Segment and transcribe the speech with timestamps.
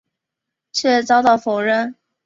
[0.71, 1.93] 却遭到否认。